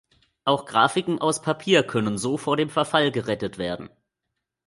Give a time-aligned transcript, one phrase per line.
[0.45, 3.91] Auch Graphiken aus Papier können so vor dem Verfall gerettet werden.